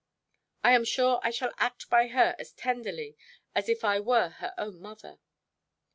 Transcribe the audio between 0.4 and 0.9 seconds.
I am